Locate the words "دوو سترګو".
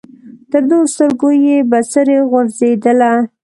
0.69-1.29